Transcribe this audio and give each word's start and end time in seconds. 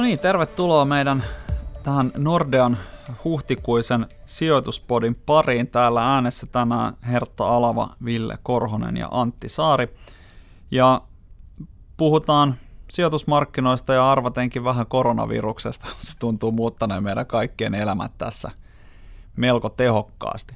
No 0.00 0.04
niin, 0.04 0.18
tervetuloa 0.18 0.84
meidän 0.84 1.24
tähän 1.82 2.12
Nordean 2.16 2.78
huhtikuisen 3.24 4.06
sijoituspodin 4.26 5.14
pariin. 5.14 5.66
Täällä 5.66 6.14
äänessä 6.14 6.46
tänään 6.46 6.94
Hertta 7.06 7.56
Alava, 7.56 7.90
Ville 8.04 8.38
Korhonen 8.42 8.96
ja 8.96 9.08
Antti 9.10 9.48
Saari. 9.48 9.88
Ja 10.70 11.02
puhutaan 11.96 12.54
sijoitusmarkkinoista 12.90 13.92
ja 13.92 14.12
arvatenkin 14.12 14.64
vähän 14.64 14.86
koronaviruksesta. 14.86 15.86
Se 15.98 16.18
tuntuu 16.18 16.52
muuttaneen 16.52 17.02
meidän 17.02 17.26
kaikkien 17.26 17.74
elämät 17.74 18.12
tässä 18.18 18.50
melko 19.36 19.68
tehokkaasti. 19.68 20.54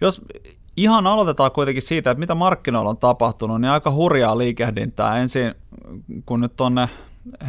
Jos 0.00 0.22
ihan 0.76 1.06
aloitetaan 1.06 1.52
kuitenkin 1.52 1.82
siitä, 1.82 2.10
että 2.10 2.20
mitä 2.20 2.34
markkinoilla 2.34 2.90
on 2.90 2.98
tapahtunut, 2.98 3.60
niin 3.60 3.70
aika 3.70 3.90
hurjaa 3.90 4.38
liikehdintää. 4.38 5.18
Ensin 5.18 5.54
kun 6.26 6.40
nyt 6.40 6.56
tuonne 6.56 6.88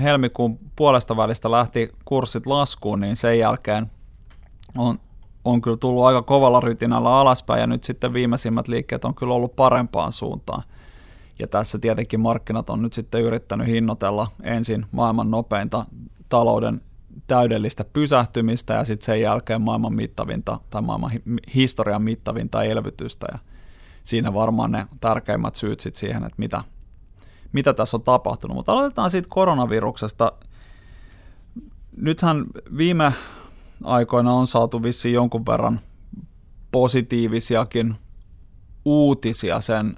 helmikuun 0.02 0.60
puolesta 0.76 1.18
välistä 1.18 1.52
lähti 1.52 1.92
kurssit 2.06 2.46
laskuun, 2.46 3.00
niin 3.00 3.16
sen 3.16 3.40
jälkeen 3.40 3.92
on, 4.78 5.00
on 5.46 5.62
kyllä 5.62 5.78
tullut 5.78 6.06
aika 6.06 6.22
kovalla 6.22 6.60
rytinällä 6.60 7.10
alaspäin 7.10 7.62
ja 7.62 7.68
nyt 7.68 7.84
sitten 7.84 8.14
viimeisimmät 8.14 8.68
liikkeet 8.68 9.06
on 9.06 9.16
kyllä 9.16 9.34
ollut 9.34 9.56
parempaan 9.56 10.12
suuntaan. 10.14 10.64
Ja 11.40 11.48
tässä 11.48 11.80
tietenkin 11.80 12.20
markkinat 12.20 12.70
on 12.70 12.82
nyt 12.82 12.94
sitten 12.94 13.22
yrittänyt 13.22 13.68
hinnoitella 13.68 14.28
ensin 14.44 14.86
maailman 14.92 15.32
nopeinta 15.32 15.86
talouden 16.30 16.82
täydellistä 17.28 17.84
pysähtymistä 17.84 18.74
ja 18.74 18.86
sitten 18.86 19.06
sen 19.06 19.22
jälkeen 19.22 19.62
maailman 19.62 19.94
mittavinta 19.94 20.60
tai 20.70 20.82
maailman 20.82 21.12
historian 21.56 22.02
mittavinta 22.02 22.64
elvytystä 22.64 23.28
ja 23.32 23.40
siinä 24.04 24.34
varmaan 24.34 24.72
ne 24.72 24.88
tärkeimmät 25.02 25.56
syyt 25.56 25.80
sit 25.80 25.96
siihen, 25.96 26.24
että 26.24 26.36
mitä, 26.38 26.64
mitä 27.54 27.74
tässä 27.74 27.98
on 27.98 28.04
tapahtunut. 28.04 28.56
Mutta 28.56 28.72
aloitetaan 28.72 29.12
siitä 29.12 29.30
koronaviruksesta. 29.30 30.32
Nythän 31.98 32.46
viime 32.78 33.14
aikoina 33.84 34.34
on 34.34 34.48
saatu 34.48 34.84
vissiin 34.84 35.14
jonkun 35.14 35.46
verran 35.46 35.80
positiivisiakin 36.72 37.96
uutisia 38.86 39.62
sen, 39.62 39.96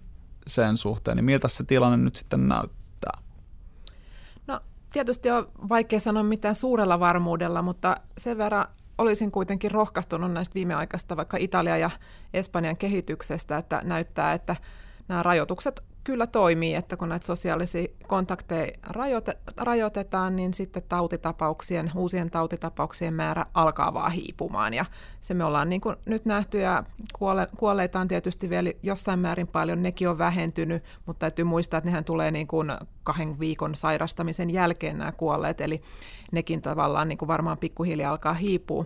sen 0.48 0.78
suhteen, 0.78 1.18
niin 1.18 1.26
miltä 1.26 1.48
se 1.48 1.64
tilanne 1.64 1.98
nyt 1.98 2.16
sitten 2.16 2.48
näyttää? 2.48 3.18
No 4.48 4.60
tietysti 4.94 5.32
on 5.32 5.48
vaikea 5.70 6.00
sanoa 6.00 6.24
mitään 6.24 6.56
suurella 6.56 7.00
varmuudella, 7.00 7.62
mutta 7.62 7.98
sen 8.18 8.38
verran 8.38 8.66
olisin 8.98 9.32
kuitenkin 9.32 9.72
rohkaistunut 9.72 10.32
näistä 10.32 10.54
viimeaikaista 10.54 11.18
vaikka 11.18 11.38
Italia 11.38 11.78
ja 11.78 11.90
Espanjan 12.34 12.78
kehityksestä, 12.78 13.58
että 13.58 13.82
näyttää, 13.84 14.34
että 14.34 14.56
nämä 15.08 15.24
rajoitukset 15.24 15.84
kyllä 16.04 16.28
toimii, 16.28 16.76
että 16.76 16.98
kun 16.98 17.10
näitä 17.10 17.26
sosiaalisia 17.26 17.88
kontakteja 18.08 18.72
rajoite, 18.84 19.38
rajoitetaan, 19.58 20.36
niin 20.36 20.54
sitten 20.54 20.84
tautitapauksien, 20.90 21.92
uusien 21.96 22.32
tautitapauksien 22.32 23.14
määrä 23.14 23.46
alkaa 23.54 23.94
vaan 23.94 24.12
hiipumaan. 24.12 24.74
Ja 24.74 24.86
se 25.20 25.34
me 25.34 25.44
ollaan 25.44 25.70
niin 25.70 25.82
kuin 25.82 25.96
nyt 26.06 26.26
nähty, 26.26 26.60
ja 26.60 26.84
kuole, 27.14 27.48
kuolleita 27.58 28.00
on 28.00 28.08
tietysti 28.08 28.50
vielä 28.50 28.72
jossain 28.84 29.20
määrin 29.20 29.48
paljon, 29.48 29.84
nekin 29.84 30.10
on 30.10 30.18
vähentynyt, 30.18 30.84
mutta 31.06 31.20
täytyy 31.20 31.46
muistaa, 31.46 31.78
että 31.78 31.90
nehän 31.90 32.06
tulee 32.06 32.32
niin 32.32 32.48
kuin 32.48 32.72
kahden 33.04 33.40
viikon 33.40 33.76
sairastamisen 33.76 34.50
jälkeen 34.50 34.98
nämä 34.98 35.12
kuolleet, 35.12 35.62
eli 35.62 35.80
nekin 36.32 36.62
tavallaan 36.62 37.08
niin 37.08 37.18
kuin 37.18 37.28
varmaan 37.28 37.58
pikkuhiljaa 37.58 38.12
alkaa 38.12 38.34
hiipua. 38.34 38.86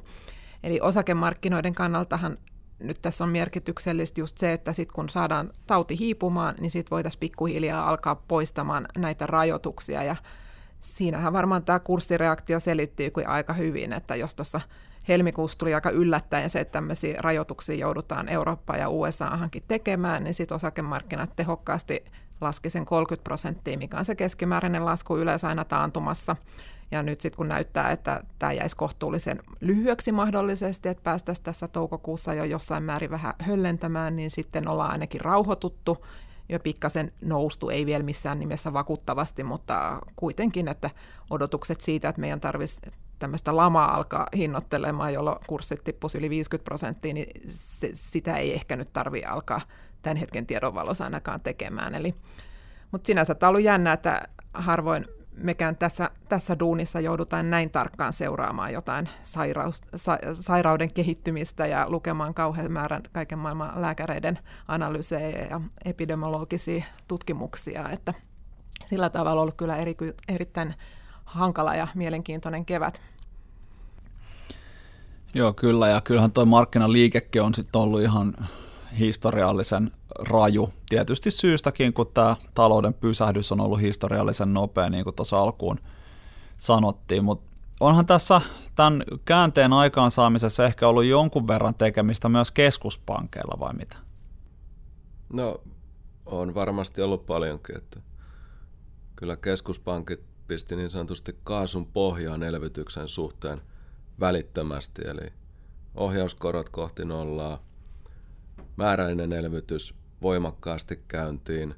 Eli 0.63 0.81
osakemarkkinoiden 0.81 1.73
kannaltahan 1.73 2.37
nyt 2.79 2.97
tässä 3.01 3.23
on 3.23 3.29
merkityksellistä 3.29 4.21
just 4.21 4.37
se, 4.37 4.53
että 4.53 4.73
sit 4.73 4.91
kun 4.91 5.09
saadaan 5.09 5.51
tauti 5.67 5.99
hiipumaan, 5.99 6.55
niin 6.59 6.71
sitten 6.71 6.91
voitaisiin 6.91 7.19
pikkuhiljaa 7.19 7.89
alkaa 7.89 8.15
poistamaan 8.15 8.87
näitä 8.97 9.25
rajoituksia. 9.25 10.03
Ja 10.03 10.15
siinähän 10.79 11.33
varmaan 11.33 11.63
tämä 11.63 11.79
kurssireaktio 11.79 12.59
selittyy 12.59 13.11
kuin 13.11 13.27
aika 13.27 13.53
hyvin, 13.53 13.93
että 13.93 14.15
jos 14.15 14.35
tuossa 14.35 14.61
helmikuussa 15.07 15.57
tuli 15.57 15.73
aika 15.73 15.89
yllättäen 15.89 16.49
se, 16.49 16.59
että 16.59 16.71
tämmöisiä 16.71 17.21
rajoituksia 17.21 17.75
joudutaan 17.75 18.29
Eurooppa 18.29 18.77
ja 18.77 18.89
USAhankin 18.89 19.63
tekemään, 19.67 20.23
niin 20.23 20.33
sitten 20.33 20.55
osakemarkkinat 20.55 21.35
tehokkaasti 21.35 22.05
laski 22.41 22.69
sen 22.69 22.85
30 22.85 23.23
prosenttia, 23.23 23.77
mikä 23.77 23.97
on 23.97 24.05
se 24.05 24.15
keskimääräinen 24.15 24.85
lasku 24.85 25.17
yleensä 25.17 25.47
aina 25.47 25.65
taantumassa. 25.65 26.35
Ja 26.91 27.03
nyt 27.03 27.21
sitten 27.21 27.37
kun 27.37 27.47
näyttää, 27.47 27.91
että 27.91 28.23
tämä 28.39 28.53
jäisi 28.53 28.75
kohtuullisen 28.75 29.39
lyhyeksi 29.61 30.11
mahdollisesti, 30.11 30.89
että 30.89 31.03
päästäisiin 31.03 31.43
tässä 31.43 31.67
toukokuussa 31.67 32.33
jo 32.33 32.43
jossain 32.43 32.83
määrin 32.83 33.11
vähän 33.11 33.33
höllentämään, 33.39 34.15
niin 34.15 34.31
sitten 34.31 34.67
ollaan 34.67 34.91
ainakin 34.91 35.21
rauhoituttu 35.21 36.05
ja 36.49 36.59
pikkasen 36.59 37.11
noustu, 37.21 37.69
ei 37.69 37.85
vielä 37.85 38.03
missään 38.03 38.39
nimessä 38.39 38.73
vakuuttavasti, 38.73 39.43
mutta 39.43 40.01
kuitenkin, 40.15 40.67
että 40.67 40.89
odotukset 41.29 41.81
siitä, 41.81 42.09
että 42.09 42.21
meidän 42.21 42.41
tarvitsisi 42.41 42.81
tämmöistä 43.19 43.55
lamaa 43.55 43.95
alkaa 43.95 44.27
hinnoittelemaan, 44.35 45.13
jolloin 45.13 45.37
kurssit 45.47 45.83
tippuisi 45.83 46.17
yli 46.17 46.29
50 46.29 46.65
prosenttia, 46.65 47.13
niin 47.13 47.27
se, 47.47 47.89
sitä 47.93 48.37
ei 48.37 48.53
ehkä 48.53 48.75
nyt 48.75 48.93
tarvitse 48.93 49.27
alkaa 49.27 49.61
tämän 50.01 50.17
hetken 50.17 50.45
tiedonvalossa 50.45 51.03
ainakaan 51.03 51.41
tekemään. 51.41 51.95
Eli, 51.95 52.15
mutta 52.91 53.07
sinänsä 53.07 53.35
tämä 53.35 53.47
on 53.47 53.51
ollut 53.51 53.65
jännä, 53.65 53.93
että 53.93 54.27
harvoin 54.53 55.05
mekään 55.37 55.75
tässä, 55.75 56.09
tässä 56.29 56.59
duunissa 56.59 56.99
joudutaan 56.99 57.49
näin 57.49 57.69
tarkkaan 57.69 58.13
seuraamaan 58.13 58.73
jotain 58.73 59.09
sairaus, 59.23 59.81
sa, 59.95 60.17
sairauden 60.33 60.93
kehittymistä 60.93 61.67
ja 61.67 61.89
lukemaan 61.89 62.33
kauhean 62.33 62.71
määrän 62.71 63.03
kaiken 63.11 63.39
maailman 63.39 63.81
lääkäreiden 63.81 64.39
analyysejä 64.67 65.47
ja 65.49 65.61
epidemiologisia 65.85 66.83
tutkimuksia, 67.07 67.89
että 67.89 68.13
sillä 68.85 69.09
tavalla 69.09 69.41
ollut 69.41 69.57
kyllä 69.57 69.77
eri, 69.77 69.95
erittäin 70.27 70.75
hankala 71.25 71.75
ja 71.75 71.87
mielenkiintoinen 71.95 72.65
kevät. 72.65 73.01
Joo, 75.33 75.53
kyllä, 75.53 75.87
ja 75.87 76.01
kyllähän 76.01 76.31
tuo 76.31 76.45
markkinaliikekin 76.45 77.41
on 77.41 77.53
sitten 77.53 77.81
ollut 77.81 78.01
ihan 78.01 78.33
historiallisen 78.99 79.91
raju. 80.19 80.69
Tietysti 80.89 81.31
syystäkin, 81.31 81.93
kun 81.93 82.11
tämä 82.13 82.35
talouden 82.53 82.93
pysähdys 82.93 83.51
on 83.51 83.61
ollut 83.61 83.81
historiallisen 83.81 84.53
nopea, 84.53 84.89
niin 84.89 85.03
kuin 85.03 85.15
tuossa 85.15 85.39
alkuun 85.39 85.79
sanottiin, 86.57 87.23
mutta 87.23 87.57
onhan 87.79 88.05
tässä 88.05 88.41
tämän 88.75 89.03
käänteen 89.25 89.73
aikaansaamisessa 89.73 90.65
ehkä 90.65 90.87
ollut 90.87 91.05
jonkun 91.05 91.47
verran 91.47 91.75
tekemistä 91.75 92.29
myös 92.29 92.51
keskuspankeilla 92.51 93.59
vai 93.59 93.73
mitä? 93.73 93.97
No 95.33 95.61
on 96.25 96.55
varmasti 96.55 97.01
ollut 97.01 97.25
paljonkin, 97.25 97.77
että 97.77 97.99
kyllä 99.15 99.37
keskuspankit 99.37 100.23
pisti 100.47 100.75
niin 100.75 100.89
sanotusti 100.89 101.39
kaasun 101.43 101.85
pohjaan 101.85 102.43
elvytyksen 102.43 103.07
suhteen 103.07 103.61
välittömästi, 104.19 105.01
eli 105.07 105.33
ohjauskorot 105.95 106.69
kohti 106.69 107.05
nollaa, 107.05 107.63
määrällinen 108.77 109.33
elvytys 109.33 109.93
voimakkaasti 110.21 111.03
käyntiin, 111.07 111.75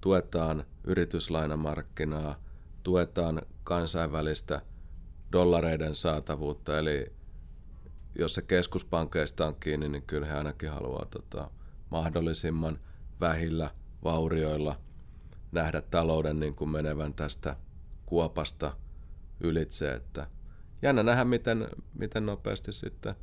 tuetaan 0.00 0.64
yrityslainamarkkinaa, 0.84 2.38
tuetaan 2.82 3.42
kansainvälistä 3.64 4.62
dollareiden 5.32 5.94
saatavuutta, 5.94 6.78
eli 6.78 7.12
jos 8.18 8.34
se 8.34 8.42
keskuspankeista 8.42 9.46
on 9.46 9.54
kiinni, 9.54 9.88
niin 9.88 10.02
kyllä 10.02 10.26
he 10.26 10.32
ainakin 10.32 10.70
haluaa 10.70 11.04
tota, 11.04 11.50
mahdollisimman 11.90 12.78
vähillä 13.20 13.70
vaurioilla 14.04 14.78
nähdä 15.52 15.80
talouden 15.80 16.40
niin 16.40 16.54
kuin 16.54 16.70
menevän 16.70 17.14
tästä 17.14 17.56
kuopasta 18.06 18.76
ylitse. 19.40 19.92
Että 19.92 20.26
jännä 20.82 21.02
nähdä, 21.02 21.24
miten, 21.24 21.68
miten 21.94 22.26
nopeasti 22.26 22.72
sitten 22.72 23.14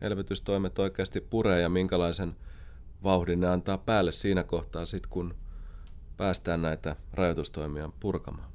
elvytystoimet 0.00 0.78
oikeasti 0.78 1.20
puree 1.20 1.60
ja 1.60 1.68
minkälaisen 1.68 2.36
vauhdin 3.02 3.40
ne 3.40 3.48
antaa 3.48 3.78
päälle 3.78 4.12
siinä 4.12 4.42
kohtaa 4.42 4.86
sitten, 4.86 5.10
kun 5.10 5.34
päästään 6.16 6.62
näitä 6.62 6.96
rajoitustoimia 7.12 7.90
purkamaan. 8.00 8.48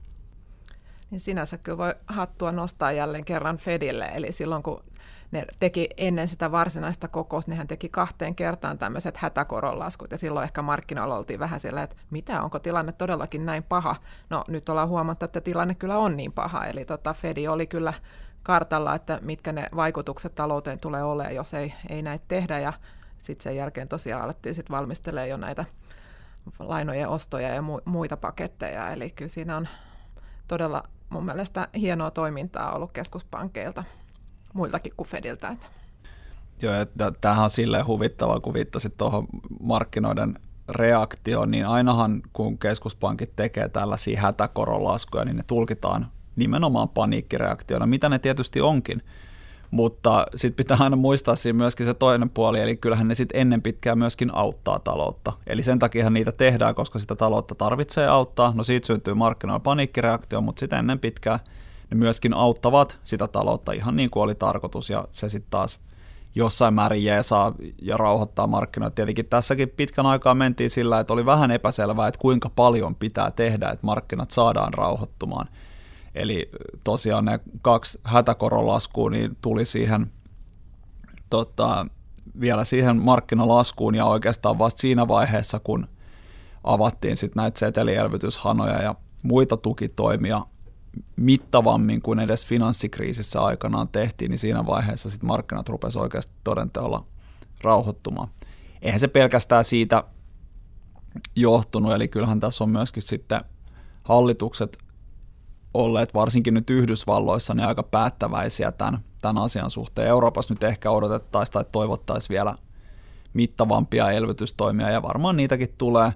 Niin 1.12 1.20
sinänsä 1.20 1.58
kyllä 1.58 1.78
voi 1.78 1.96
hattua 2.08 2.52
nostaa 2.52 2.92
jälleen 2.92 3.26
kerran 3.26 3.58
Fedille, 3.58 4.06
eli 4.06 4.32
silloin 4.32 4.64
kun 4.64 4.84
ne 5.32 5.46
teki 5.60 5.90
ennen 5.98 6.28
sitä 6.28 6.52
varsinaista 6.52 7.08
kokousta, 7.08 7.52
nehän 7.52 7.68
teki 7.68 7.90
kahteen 7.90 8.36
kertaan 8.36 8.78
tämmöiset 8.78 9.18
hätäkoronlaskut, 9.18 10.12
ja 10.12 10.18
silloin 10.18 10.44
ehkä 10.44 10.62
markkinoilla 10.62 11.18
oltiin 11.18 11.40
vähän 11.40 11.60
siellä, 11.60 11.84
että 11.84 11.96
mitä, 12.12 12.42
onko 12.42 12.60
tilanne 12.60 12.92
todellakin 12.92 13.46
näin 13.46 13.64
paha? 13.64 13.96
No 14.30 14.44
nyt 14.48 14.70
ollaan 14.70 14.90
huomattu, 14.90 15.26
että 15.26 15.42
tilanne 15.42 15.76
kyllä 15.76 15.98
on 15.98 16.18
niin 16.18 16.32
paha, 16.32 16.66
eli 16.66 16.86
tota, 16.86 17.14
Fedi 17.14 17.48
oli 17.48 17.68
kyllä 17.68 17.94
kartalla, 18.44 18.96
että 18.96 19.20
mitkä 19.22 19.52
ne 19.52 19.70
vaikutukset 19.76 20.36
talouteen 20.36 20.80
tulee 20.80 21.04
olemaan, 21.04 21.36
jos 21.36 21.54
ei, 21.54 21.74
ei 21.90 22.02
näitä 22.02 22.26
tehdä. 22.28 22.60
Ja 22.60 22.74
sitten 23.18 23.44
sen 23.44 23.56
jälkeen 23.56 23.88
tosiaan 23.88 24.24
alettiin 24.24 24.56
sit 24.56 24.70
valmistelemaan 24.70 25.30
jo 25.30 25.38
näitä 25.38 25.66
lainojen 26.60 27.10
ostoja 27.10 27.50
ja 27.50 27.62
mu- 27.62 27.82
muita 27.86 28.18
paketteja. 28.18 28.92
Eli 28.92 29.10
kyllä 29.10 29.30
siinä 29.30 29.58
on 29.58 29.68
todella 30.48 30.84
mun 31.10 31.26
mielestä 31.26 31.68
hienoa 31.76 32.12
toimintaa 32.12 32.76
ollut 32.76 32.92
keskuspankkeilta, 32.92 33.84
muiltakin 34.54 34.94
kuin 34.98 35.08
Fediltä. 35.08 35.56
Joo, 36.62 36.74
että 36.74 37.12
tämähän 37.22 37.44
on 37.44 37.50
silleen 37.50 37.88
huvittavaa, 37.88 38.40
kun 38.40 38.54
viittasit 38.54 38.98
tuohon 38.98 39.28
markkinoiden 39.60 40.40
reaktioon, 40.70 41.52
niin 41.52 41.66
ainahan 41.66 42.22
kun 42.34 42.58
keskuspankit 42.58 43.36
tekee 43.36 43.70
tällaisia 43.70 44.22
hätäkoronlaskuja, 44.22 45.26
niin 45.26 45.38
ne 45.38 45.44
tulkitaan 45.48 46.12
nimenomaan 46.42 46.90
paniikkireaktioina, 46.90 47.86
mitä 47.86 48.10
ne 48.10 48.20
tietysti 48.20 48.62
onkin. 48.62 49.02
Mutta 49.72 50.26
sitten 50.36 50.56
pitää 50.56 50.78
aina 50.80 50.96
muistaa 50.96 51.36
siinä 51.36 51.58
myöskin 51.58 51.86
se 51.86 51.94
toinen 51.94 52.30
puoli, 52.30 52.60
eli 52.60 52.78
kyllähän 52.78 53.08
ne 53.08 53.16
sitten 53.16 53.42
ennen 53.42 53.62
pitkään 53.62 53.98
myöskin 53.98 54.36
auttaa 54.36 54.80
taloutta. 54.80 55.34
Eli 55.48 55.64
sen 55.64 55.80
takia 55.80 56.10
niitä 56.10 56.32
tehdään, 56.32 56.76
koska 56.76 57.00
sitä 57.00 57.16
taloutta 57.16 57.56
tarvitsee 57.56 58.08
auttaa. 58.08 58.54
No 58.56 58.64
siitä 58.64 58.88
syntyy 58.88 59.14
markkinoilla 59.14 59.60
paniikkireaktio, 59.60 60.42
mutta 60.42 60.60
sitten 60.60 60.80
ennen 60.80 61.00
pitkään 61.00 61.40
ne 61.92 61.98
myöskin 61.98 62.34
auttavat 62.34 63.00
sitä 63.04 63.28
taloutta 63.28 63.72
ihan 63.72 63.96
niin 63.96 64.10
kuin 64.10 64.24
oli 64.24 64.36
tarkoitus, 64.36 64.90
ja 64.90 65.08
se 65.12 65.30
sitten 65.30 65.52
taas 65.52 65.80
jossain 66.36 66.74
määrin 66.74 67.04
jeesaa 67.04 67.54
ja 67.82 67.98
rauhoittaa 67.98 68.48
markkinoita. 68.48 68.96
Tietenkin 68.96 69.26
tässäkin 69.26 69.70
pitkän 69.70 70.06
aikaa 70.06 70.34
mentiin 70.34 70.70
sillä, 70.70 71.00
että 71.00 71.14
oli 71.14 71.26
vähän 71.26 71.52
epäselvää, 71.52 72.08
että 72.08 72.20
kuinka 72.20 72.50
paljon 72.56 72.96
pitää 72.96 73.32
tehdä, 73.32 73.70
että 73.70 73.86
markkinat 73.86 74.32
saadaan 74.32 74.74
rauhoittumaan– 74.74 75.48
Eli 76.16 76.50
tosiaan 76.84 77.26
ne 77.26 77.40
kaksi 77.62 78.00
hätäkorolaskua 78.04 79.10
niin 79.10 79.38
tuli 79.42 79.66
siihen 79.66 80.12
tota, 81.30 81.86
vielä 82.40 82.64
siihen 82.64 83.02
markkinalaskuun 83.02 83.96
ja 83.96 84.06
oikeastaan 84.06 84.60
vasta 84.60 84.82
siinä 84.82 85.08
vaiheessa, 85.08 85.60
kun 85.60 85.88
avattiin 86.64 87.18
sitten 87.18 87.42
näitä 87.42 87.60
setelielvytyshanoja 87.60 88.82
ja 88.82 88.96
muita 89.24 89.58
tukitoimia 89.58 90.46
mittavammin 91.16 92.02
kuin 92.02 92.20
edes 92.20 92.46
finanssikriisissä 92.46 93.42
aikanaan 93.42 93.88
tehtiin, 93.88 94.32
niin 94.32 94.40
siinä 94.40 94.66
vaiheessa 94.66 95.10
sitten 95.10 95.28
markkinat 95.28 95.70
rupesi 95.70 96.00
oikeasti 96.00 96.34
todenteolla 96.44 97.06
rauhoittumaan. 97.62 98.28
Eihän 98.82 99.00
se 99.00 99.08
pelkästään 99.08 99.66
siitä 99.66 100.04
johtunut, 101.36 101.94
eli 101.94 102.08
kyllähän 102.08 102.40
tässä 102.40 102.64
on 102.64 102.70
myöskin 102.70 103.04
sitten 103.04 103.42
hallitukset 104.04 104.78
olleet 105.74 106.14
varsinkin 106.14 106.54
nyt 106.54 106.70
Yhdysvalloissa 106.70 107.54
niin 107.54 107.68
aika 107.68 107.84
päättäväisiä 107.84 108.72
tämän, 108.72 109.00
tämän 109.22 109.44
asian 109.44 109.70
suhteen. 109.70 110.08
Euroopassa 110.08 110.54
nyt 110.54 110.64
ehkä 110.64 110.92
odotettaisiin 110.92 111.54
tai 111.54 111.66
toivottaisiin 111.72 112.30
vielä 112.30 112.56
mittavampia 113.34 114.12
elvytystoimia 114.12 114.90
ja 114.90 115.02
varmaan 115.02 115.38
niitäkin 115.38 115.74
tulee. 115.78 116.14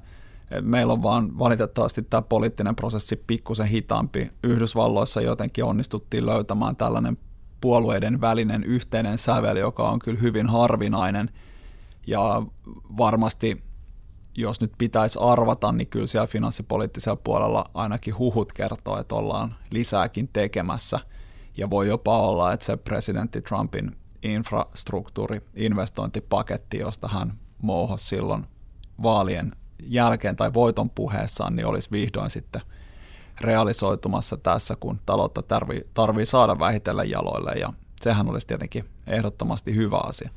Meillä 0.62 0.94
on 0.94 1.04
vaan 1.04 1.40
valitettavasti 1.40 2.02
tämä 2.02 2.22
poliittinen 2.22 2.76
prosessi 2.76 3.24
pikkusen 3.28 3.68
hitaampi. 3.68 4.32
Yhdysvalloissa 4.44 5.22
jotenkin 5.22 5.64
onnistuttiin 5.64 6.26
löytämään 6.26 6.76
tällainen 6.76 7.18
puolueiden 7.62 8.22
välinen 8.22 8.64
yhteinen 8.64 9.18
sävel, 9.18 9.58
joka 9.58 9.90
on 9.90 10.00
kyllä 10.00 10.20
hyvin 10.20 10.48
harvinainen 10.48 11.30
ja 12.08 12.44
varmasti 12.98 13.64
jos 14.38 14.62
nyt 14.62 14.72
pitäisi 14.78 15.20
arvata, 15.22 15.72
niin 15.72 15.88
kyllä 15.88 16.08
siellä 16.08 16.28
finanssipoliittisella 16.28 17.22
puolella 17.24 17.66
ainakin 17.74 18.18
huhut 18.18 18.54
kertoo, 18.54 19.00
että 19.00 19.16
ollaan 19.16 19.56
lisääkin 19.72 20.30
tekemässä. 20.34 21.00
Ja 21.58 21.70
voi 21.70 21.88
jopa 21.88 22.20
olla, 22.20 22.54
että 22.54 22.66
se 22.66 22.78
presidentti 22.78 23.42
Trumpin 23.42 23.92
infrastruktuuri, 24.24 25.42
investointipaketti, 25.56 26.78
josta 26.78 27.08
hän 27.08 27.34
mouhosi 27.62 28.06
silloin 28.06 28.46
vaalien 29.04 29.52
jälkeen 29.84 30.36
tai 30.36 30.54
voiton 30.54 30.90
puheessaan, 30.90 31.56
niin 31.56 31.66
olisi 31.66 31.92
vihdoin 31.92 32.30
sitten 32.30 32.62
realisoitumassa 33.42 34.38
tässä, 34.38 34.76
kun 34.80 35.00
taloutta 35.06 35.42
tarvii, 35.42 35.82
tarvii 35.94 36.26
saada 36.26 36.60
vähitellä 36.60 37.04
jaloille, 37.04 37.52
ja 37.52 37.74
sehän 38.02 38.30
olisi 38.30 38.48
tietenkin 38.48 38.86
ehdottomasti 39.08 39.76
hyvä 39.76 39.98
asia. 39.98 40.30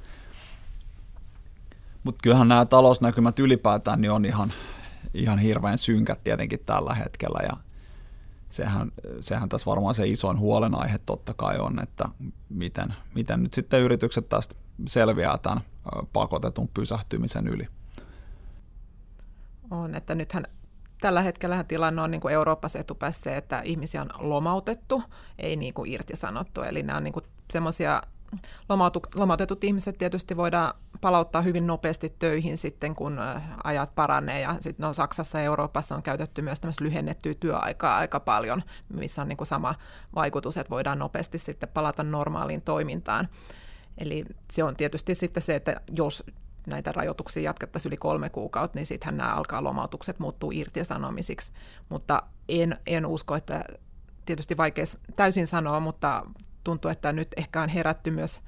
Mutta 2.04 2.20
kyllähän 2.22 2.48
nämä 2.48 2.64
talousnäkymät 2.64 3.38
ylipäätään 3.38 4.00
niin 4.00 4.12
on 4.12 4.24
ihan, 4.24 4.52
ihan 5.14 5.38
hirveän 5.38 5.78
synkät 5.78 6.24
tietenkin 6.24 6.60
tällä 6.66 6.94
hetkellä 6.94 7.38
ja 7.42 7.56
sehän, 8.48 8.92
sehän 9.20 9.48
tässä 9.48 9.66
varmaan 9.66 9.94
se 9.94 10.08
isoin 10.08 10.38
huolenaihe 10.38 10.98
totta 10.98 11.34
kai 11.34 11.58
on, 11.58 11.82
että 11.82 12.08
miten, 12.48 12.94
miten 13.14 13.42
nyt 13.42 13.54
sitten 13.54 13.80
yritykset 13.80 14.28
tästä 14.28 14.54
selviää 14.88 15.38
tämän 15.38 15.60
pakotetun 16.12 16.68
pysähtymisen 16.68 17.48
yli. 17.48 17.68
On, 19.70 19.94
että 19.94 20.14
nythän 20.14 20.44
tällä 21.00 21.22
hetkellä 21.22 21.64
tilanne 21.64 22.02
on 22.02 22.10
niin 22.10 22.20
kuin 22.20 22.34
Euroopassa 22.34 22.78
etupäässä 22.78 23.22
se, 23.22 23.36
että 23.36 23.60
ihmisiä 23.64 24.02
on 24.02 24.08
lomautettu, 24.18 25.02
ei 25.38 25.56
niin 25.56 25.74
kuin 25.74 25.92
irtisanottu. 25.92 26.62
Eli 26.62 26.82
nämä 26.82 26.96
on 26.96 27.04
niin 27.04 27.14
semmoisia 27.52 28.02
lomautetut 29.14 29.64
ihmiset 29.64 29.98
tietysti 29.98 30.36
voidaan 30.36 30.74
palauttaa 31.00 31.42
hyvin 31.42 31.66
nopeasti 31.66 32.16
töihin 32.18 32.58
sitten, 32.58 32.94
kun 32.94 33.18
ajat 33.64 33.94
paranee. 33.94 34.40
Ja 34.40 34.56
sitten 34.60 34.84
no, 34.84 34.92
Saksassa 34.92 35.38
ja 35.38 35.44
Euroopassa 35.44 35.96
on 35.96 36.02
käytetty 36.02 36.42
myös 36.42 36.60
tämmöistä 36.60 36.84
lyhennettyä 36.84 37.34
työaikaa 37.34 37.96
aika 37.96 38.20
paljon, 38.20 38.62
missä 38.94 39.22
on 39.22 39.28
niin 39.28 39.36
kuin 39.36 39.46
sama 39.46 39.74
vaikutus, 40.14 40.56
että 40.56 40.70
voidaan 40.70 40.98
nopeasti 40.98 41.38
sitten 41.38 41.68
palata 41.68 42.02
normaaliin 42.02 42.62
toimintaan. 42.62 43.28
Eli 43.98 44.24
se 44.52 44.64
on 44.64 44.76
tietysti 44.76 45.14
sitten 45.14 45.42
se, 45.42 45.54
että 45.54 45.80
jos 45.96 46.24
näitä 46.66 46.92
rajoituksia 46.92 47.42
jatkettaisiin 47.42 47.90
yli 47.90 47.96
kolme 47.96 48.30
kuukautta, 48.30 48.78
niin 48.78 48.86
sittenhän 48.86 49.16
nämä 49.16 49.34
alkaa 49.34 49.64
lomautukset 49.64 50.18
muuttuu 50.18 50.50
irtisanomisiksi. 50.54 51.52
Mutta 51.88 52.22
en, 52.48 52.78
en 52.86 53.06
usko, 53.06 53.36
että 53.36 53.64
tietysti 54.26 54.56
vaikea 54.56 54.84
täysin 55.16 55.46
sanoa, 55.46 55.80
mutta 55.80 56.26
tuntuu, 56.68 56.90
että 56.90 57.12
nyt 57.12 57.28
ehkä 57.36 57.62
on 57.62 57.68
herätty 57.68 58.10
myös 58.10 58.40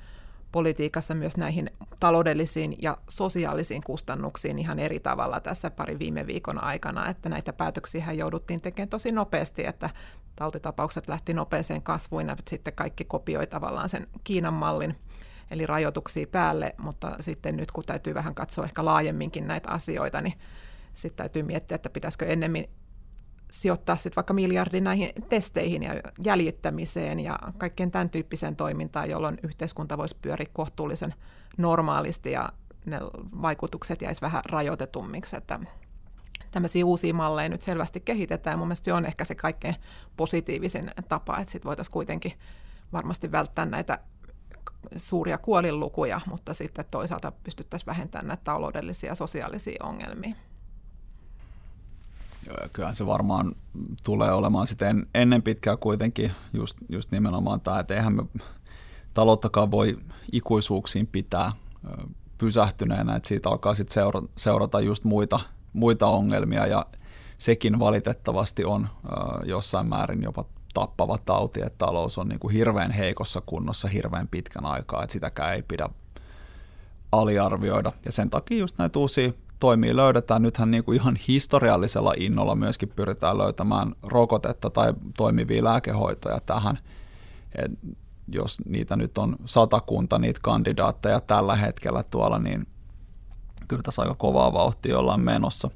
politiikassa 0.52 1.14
myös 1.14 1.36
näihin 1.36 1.70
taloudellisiin 2.00 2.76
ja 2.82 2.98
sosiaalisiin 3.08 3.82
kustannuksiin 3.82 4.58
ihan 4.58 4.78
eri 4.78 5.00
tavalla 5.00 5.40
tässä 5.40 5.70
pari 5.70 5.98
viime 5.98 6.26
viikon 6.26 6.64
aikana, 6.64 7.08
että 7.08 7.28
näitä 7.28 7.52
päätöksiä 7.52 8.12
jouduttiin 8.12 8.60
tekemään 8.60 8.88
tosi 8.88 9.12
nopeasti, 9.12 9.66
että 9.66 9.90
tautitapaukset 10.36 11.08
lähti 11.08 11.34
nopeeseen 11.34 11.82
kasvuun 11.82 12.28
ja 12.28 12.36
sitten 12.48 12.72
kaikki 12.72 13.04
kopioi 13.04 13.46
tavallaan 13.46 13.88
sen 13.88 14.06
Kiinan 14.24 14.54
mallin, 14.54 14.96
eli 15.50 15.66
rajoituksia 15.66 16.26
päälle, 16.26 16.74
mutta 16.78 17.16
sitten 17.20 17.56
nyt 17.56 17.72
kun 17.72 17.84
täytyy 17.84 18.14
vähän 18.14 18.34
katsoa 18.34 18.64
ehkä 18.64 18.84
laajemminkin 18.84 19.46
näitä 19.46 19.70
asioita, 19.70 20.20
niin 20.20 20.34
sitten 20.94 21.16
täytyy 21.16 21.42
miettiä, 21.42 21.74
että 21.74 21.90
pitäisikö 21.90 22.26
ennemmin 22.26 22.70
sijoittaa 23.50 23.96
sitten 23.96 24.16
vaikka 24.16 24.34
miljardin 24.34 24.84
näihin 24.84 25.10
testeihin 25.28 25.82
ja 25.82 25.94
jäljittämiseen 26.24 27.20
ja 27.20 27.38
kaikkeen 27.58 27.90
tämän 27.90 28.10
tyyppiseen 28.10 28.56
toimintaan, 28.56 29.10
jolloin 29.10 29.38
yhteiskunta 29.42 29.98
voisi 29.98 30.16
pyöriä 30.22 30.46
kohtuullisen 30.52 31.14
normaalisti 31.58 32.32
ja 32.32 32.48
ne 32.86 33.00
vaikutukset 33.42 34.02
jäisi 34.02 34.20
vähän 34.20 34.42
rajoitetummiksi, 34.44 35.36
että 35.36 35.60
tämmöisiä 36.50 36.86
uusia 36.86 37.14
malleja 37.14 37.48
nyt 37.48 37.62
selvästi 37.62 38.00
kehitetään. 38.00 38.58
Mun 38.58 38.68
mielestä 38.68 38.84
se 38.84 38.92
on 38.92 39.06
ehkä 39.06 39.24
se 39.24 39.34
kaikkein 39.34 39.76
positiivisin 40.16 40.90
tapa, 41.08 41.38
että 41.38 41.52
sitten 41.52 41.68
voitaisiin 41.68 41.92
kuitenkin 41.92 42.32
varmasti 42.92 43.32
välttää 43.32 43.64
näitä 43.64 43.98
suuria 44.96 45.38
kuolinlukuja, 45.38 46.20
mutta 46.26 46.54
sitten 46.54 46.84
toisaalta 46.90 47.32
pystyttäisiin 47.32 47.86
vähentämään 47.86 48.26
näitä 48.26 48.44
taloudellisia 48.44 49.10
ja 49.10 49.14
sosiaalisia 49.14 49.84
ongelmia. 49.86 50.34
Kyllähän 52.72 52.94
se 52.94 53.06
varmaan 53.06 53.54
tulee 54.04 54.32
olemaan 54.32 54.66
sitten 54.66 55.06
ennen 55.14 55.42
pitkää 55.42 55.76
kuitenkin 55.76 56.32
just, 56.52 56.78
just 56.88 57.10
nimenomaan 57.10 57.60
tämä, 57.60 57.80
että 57.80 57.94
eihän 57.94 58.14
me 58.16 58.22
talouttakaan 59.14 59.70
voi 59.70 59.98
ikuisuuksiin 60.32 61.06
pitää 61.06 61.52
pysähtyneenä, 62.38 63.16
että 63.16 63.28
siitä 63.28 63.48
alkaa 63.48 63.74
sitten 63.74 63.94
seurata, 63.94 64.28
seurata 64.36 64.80
just 64.80 65.04
muita, 65.04 65.40
muita 65.72 66.06
ongelmia 66.06 66.66
ja 66.66 66.86
sekin 67.38 67.78
valitettavasti 67.78 68.64
on 68.64 68.88
jossain 69.44 69.86
määrin 69.86 70.22
jopa 70.22 70.44
tappava 70.74 71.18
tauti, 71.18 71.60
että 71.60 71.78
talous 71.78 72.18
on 72.18 72.28
niin 72.28 72.40
kuin 72.40 72.54
hirveän 72.54 72.90
heikossa 72.90 73.42
kunnossa 73.46 73.88
hirveän 73.88 74.28
pitkän 74.28 74.66
aikaa, 74.66 75.02
että 75.02 75.12
sitäkään 75.12 75.54
ei 75.54 75.62
pidä 75.62 75.88
aliarvioida. 77.12 77.92
Ja 78.04 78.12
sen 78.12 78.30
takia 78.30 78.58
just 78.58 78.78
näitä 78.78 78.98
uusia 78.98 79.32
toimia 79.60 79.96
löydetään. 79.96 80.42
Nythän 80.42 80.70
niin 80.70 80.84
kuin 80.84 80.96
ihan 80.96 81.18
historiallisella 81.28 82.14
innolla 82.16 82.54
myöskin 82.54 82.88
pyritään 82.88 83.38
löytämään 83.38 83.94
rokotetta 84.02 84.70
tai 84.70 84.94
toimivia 85.16 85.64
lääkehoitoja 85.64 86.40
tähän. 86.40 86.78
Et 87.54 87.70
jos 88.28 88.58
niitä 88.66 88.96
nyt 88.96 89.18
on 89.18 89.36
satakunta 89.44 90.18
niitä 90.18 90.40
kandidaatteja 90.42 91.20
tällä 91.20 91.56
hetkellä 91.56 92.02
tuolla, 92.02 92.38
niin 92.38 92.66
kyllä 93.68 93.82
tässä 93.82 94.02
aika 94.02 94.14
kovaa 94.14 94.52
vauhtia 94.52 94.98
ollaan 94.98 95.20
menossa. 95.20 95.70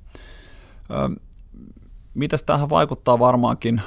Mitäs 2.14 2.42
tähän 2.42 2.70
vaikuttaa 2.70 3.18
varmaankin 3.18 3.82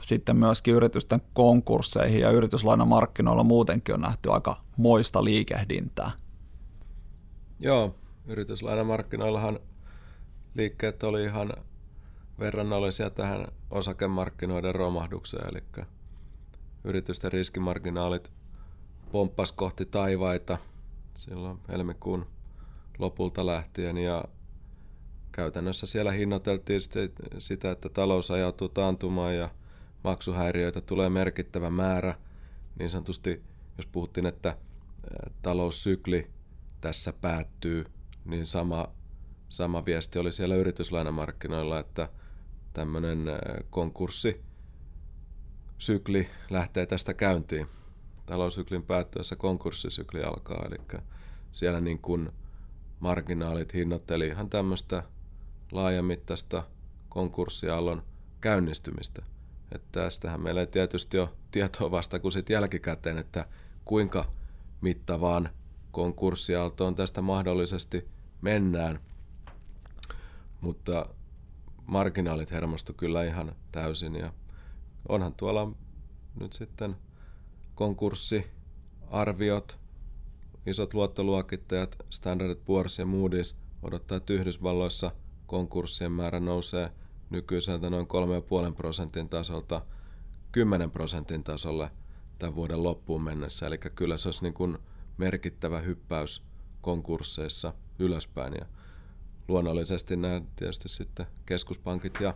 sitten 0.00 0.36
myöskin 0.36 0.74
yritysten 0.74 1.20
konkursseihin 1.34 2.20
ja 2.20 2.30
yrityslainamarkkinoilla 2.30 3.44
muutenkin 3.44 3.94
on 3.94 4.00
nähty 4.00 4.32
aika 4.32 4.56
moista 4.76 5.24
liikehdintää. 5.24 6.10
Joo, 7.60 7.94
yrityslainamarkkinoillahan 8.26 9.60
liikkeet 10.54 11.02
oli 11.02 11.24
ihan 11.24 11.52
verrannollisia 12.38 13.10
tähän 13.10 13.46
osakemarkkinoiden 13.70 14.74
romahdukseen, 14.74 15.48
eli 15.48 15.86
yritysten 16.84 17.32
riskimarginaalit 17.32 18.32
pomppas 19.12 19.52
kohti 19.52 19.84
taivaita 19.84 20.58
silloin 21.14 21.58
helmikuun 21.68 22.26
lopulta 22.98 23.46
lähtien 23.46 23.98
ja 23.98 24.24
käytännössä 25.32 25.86
siellä 25.86 26.12
hinnoiteltiin 26.12 26.80
sitä, 27.38 27.70
että 27.70 27.88
talous 27.88 28.30
ajautuu 28.30 28.68
taantumaan 28.68 29.36
ja 29.36 29.50
maksuhäiriöitä 30.04 30.80
tulee 30.80 31.08
merkittävä 31.08 31.70
määrä. 31.70 32.14
Niin 32.78 32.90
sanotusti, 32.90 33.42
jos 33.78 33.86
puhuttiin, 33.86 34.26
että 34.26 34.56
taloussykli 35.42 36.30
tässä 36.80 37.12
päättyy, 37.12 37.84
niin 38.26 38.46
sama, 38.46 38.88
sama 39.48 39.84
viesti 39.84 40.18
oli 40.18 40.32
siellä 40.32 40.54
yrityslainamarkkinoilla, 40.54 41.78
että 41.78 42.08
tämmöinen 42.72 43.24
konkurssi 43.70 44.40
sykli 45.78 46.28
lähtee 46.50 46.86
tästä 46.86 47.14
käyntiin. 47.14 47.66
Taloussyklin 48.26 48.82
päättyessä 48.82 49.36
konkurssisykli 49.36 50.22
alkaa, 50.22 50.66
eli 50.66 51.00
siellä 51.52 51.80
niin 51.80 51.98
kuin 51.98 52.32
marginaalit 53.00 53.74
hinnoitteli 53.74 54.26
ihan 54.26 54.50
tämmöistä 54.50 55.02
laajamittaista 55.72 56.64
konkurssiallon 57.08 58.02
käynnistymistä. 58.40 59.22
Että 59.72 60.00
tästähän 60.00 60.40
meillä 60.40 60.60
ei 60.60 60.66
tietysti 60.66 61.18
ole 61.18 61.28
tietoa 61.50 61.90
vasta 61.90 62.18
kuin 62.18 62.32
sitten 62.32 62.54
jälkikäteen, 62.54 63.18
että 63.18 63.46
kuinka 63.84 64.32
mittavaan 64.80 65.48
konkurssiaaltoon 65.90 66.94
tästä 66.94 67.22
mahdollisesti 67.22 68.08
mennään. 68.40 69.00
Mutta 70.60 71.06
marginaalit 71.86 72.50
hermostu 72.50 72.92
kyllä 72.92 73.24
ihan 73.24 73.52
täysin 73.72 74.14
ja 74.14 74.32
onhan 75.08 75.34
tuolla 75.34 75.72
nyt 76.40 76.52
sitten 76.52 76.96
konkurssiarviot, 77.74 79.78
isot 80.66 80.94
luottoluokittajat, 80.94 81.96
Standard 82.10 82.54
Poor's 82.54 82.98
ja 82.98 83.04
Moody's 83.04 83.56
odottaa, 83.82 84.16
että 84.16 84.32
Yhdysvalloissa 84.32 85.10
konkurssien 85.46 86.12
määrä 86.12 86.40
nousee 86.40 86.92
nykyiseltä 87.30 87.90
noin 87.90 88.06
3,5 88.68 88.74
prosentin 88.74 89.28
tasolta 89.28 89.82
10 90.52 90.90
prosentin 90.90 91.44
tasolle 91.44 91.90
tämän 92.38 92.54
vuoden 92.54 92.82
loppuun 92.82 93.22
mennessä. 93.22 93.66
Eli 93.66 93.78
kyllä 93.78 94.18
se 94.18 94.28
olisi 94.28 94.42
niin 94.42 94.54
kuin 94.54 94.78
merkittävä 95.18 95.80
hyppäys 95.80 96.42
konkursseissa 96.80 97.74
ylöspäin. 97.98 98.54
Ja 98.60 98.66
luonnollisesti 99.48 100.16
nämä 100.16 100.40
tietysti 100.56 100.88
sitten 100.88 101.26
keskuspankit 101.46 102.20
ja 102.20 102.34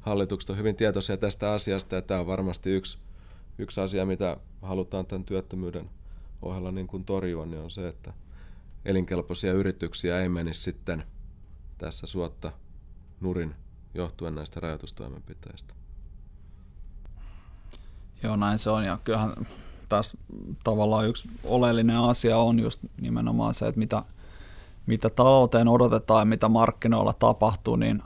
hallitukset 0.00 0.50
on 0.50 0.58
hyvin 0.58 0.76
tietoisia 0.76 1.16
tästä 1.16 1.52
asiasta 1.52 1.94
ja 1.94 2.02
tämä 2.02 2.20
on 2.20 2.26
varmasti 2.26 2.70
yksi, 2.70 2.98
yksi 3.58 3.80
asia, 3.80 4.06
mitä 4.06 4.36
halutaan 4.62 5.06
tämän 5.06 5.24
työttömyyden 5.24 5.90
ohella 6.42 6.72
niin 6.72 6.86
kuin 6.86 7.04
torjua, 7.04 7.46
niin 7.46 7.62
on 7.62 7.70
se, 7.70 7.88
että 7.88 8.12
elinkelpoisia 8.84 9.52
yrityksiä 9.52 10.20
ei 10.20 10.28
menisi 10.28 10.60
sitten 10.62 11.04
tässä 11.78 12.06
suotta 12.06 12.52
nurin 13.20 13.54
johtuen 13.94 14.34
näistä 14.34 14.60
rajoitustoimenpiteistä. 14.60 15.74
Joo, 18.22 18.36
näin 18.36 18.58
se 18.58 18.70
on. 18.70 18.84
Ja 18.84 18.98
kyllähän 19.04 19.34
tässä 19.88 20.18
tavallaan 20.64 21.08
yksi 21.08 21.28
oleellinen 21.44 21.96
asia 21.96 22.38
on 22.38 22.60
just 22.60 22.80
nimenomaan 23.00 23.54
se, 23.54 23.66
että 23.66 23.78
mitä, 23.78 24.02
mitä 24.88 25.10
talouteen 25.10 25.68
odotetaan 25.68 26.20
ja 26.20 26.24
mitä 26.24 26.48
markkinoilla 26.48 27.12
tapahtuu, 27.12 27.76
niin 27.76 28.02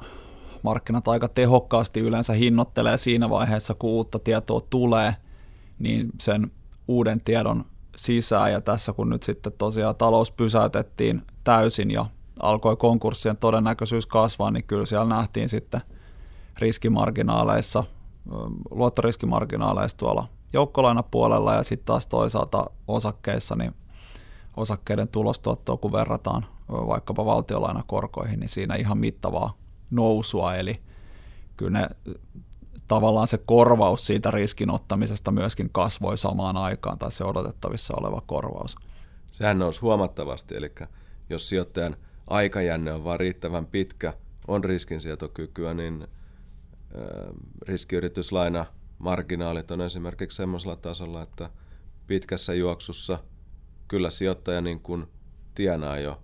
markkinat 0.63 1.09
aika 1.09 1.29
tehokkaasti 1.29 2.01
yleensä 2.01 2.33
hinnoittelee 2.33 2.99
siinä 2.99 3.31
vaiheessa, 3.31 3.75
kun 3.75 3.91
uutta 3.91 4.19
tietoa 4.19 4.61
tulee, 4.71 5.17
niin 5.79 6.11
sen 6.21 6.51
uuden 6.89 7.21
tiedon 7.25 7.65
sisään. 7.97 8.53
Ja 8.53 8.61
tässä 8.61 8.93
kun 8.93 9.11
nyt 9.11 9.23
sitten 9.23 9.53
tosiaan 9.59 9.97
talous 9.97 10.31
pysäytettiin 10.31 11.23
täysin 11.45 11.91
ja 11.91 12.07
alkoi 12.41 12.77
konkurssien 12.77 13.37
todennäköisyys 13.37 14.07
kasvaa, 14.07 14.51
niin 14.51 14.65
kyllä 14.65 14.87
siellä 14.87 15.15
nähtiin 15.15 15.49
sitten 15.49 15.81
riskimarginaaleissa, 16.59 17.85
luottoriskimarginaaleissa 18.71 19.97
tuolla 19.97 20.29
joukkolainapuolella 20.53 21.55
ja 21.55 21.63
sitten 21.63 21.87
taas 21.87 22.07
toisaalta 22.07 22.71
osakkeissa, 22.89 23.57
niin 23.57 23.75
osakkeiden 24.57 25.09
tulostuottoa, 25.09 25.77
kun 25.77 25.93
verrataan 25.93 26.47
vaikkapa 26.73 27.25
valtiolainakorkoihin, 27.25 28.41
niin 28.41 28.49
siinä 28.49 28.75
ihan 28.75 28.99
mittavaa 28.99 29.59
nousua, 29.91 30.55
eli 30.57 30.83
kyllä 31.57 31.81
ne, 31.81 31.89
tavallaan 32.89 33.29
se 33.29 33.39
korvaus 33.39 34.07
siitä 34.07 34.31
riskinottamisesta 34.31 35.31
myöskin 35.31 35.71
kasvoi 35.73 36.19
samaan 36.19 36.57
aikaan, 36.57 36.99
tai 36.99 37.13
se 37.13 37.25
odotettavissa 37.25 37.95
oleva 37.97 38.23
korvaus. 38.27 38.77
Sehän 39.33 39.59
nousi 39.59 39.81
huomattavasti, 39.81 40.57
eli 40.57 40.73
jos 41.31 41.49
sijoittajan 41.49 41.97
aikajänne 42.27 42.93
on 42.93 43.05
vaan 43.05 43.21
riittävän 43.21 43.67
pitkä, 43.67 44.15
on 44.49 44.65
riskinsietokykyä, 44.65 45.75
niin 45.75 46.07
riskiyrityslaina 47.69 48.67
marginaalit 48.99 49.71
on 49.71 49.81
esimerkiksi 49.81 50.37
semmoisella 50.37 50.77
tasolla, 50.77 51.23
että 51.23 51.51
pitkässä 52.07 52.55
juoksussa 52.55 53.19
kyllä 53.89 54.11
sijoittaja 54.11 54.61
niin 54.61 54.81
kuin 54.81 55.07
tienaa 55.55 55.99
jo 55.99 56.23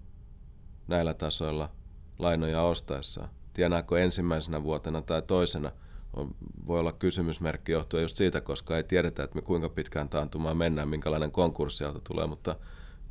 näillä 0.89 1.15
tasoilla 1.15 1.71
lainoja 2.19 2.63
ostaessaan. 2.63 3.29
Tienaako 3.55 3.97
ensimmäisenä 3.97 4.63
vuotena 4.63 5.03
tai 5.03 5.23
toisena, 5.23 5.73
on, 6.17 6.35
voi 6.67 6.81
olla 6.81 6.93
kysymysmerkki 6.93 7.73
johtuen 7.73 8.03
just 8.03 8.17
siitä, 8.17 8.41
koska 8.41 8.77
ei 8.77 8.85
tiedetä, 8.85 9.23
että 9.23 9.37
me 9.37 9.43
kuinka 9.43 9.69
pitkään 9.69 10.09
taantumaan 10.09 10.57
mennään, 10.57 10.89
minkälainen 10.89 11.31
konkurssialta 11.31 12.01
tulee, 12.01 12.27
mutta 12.27 12.57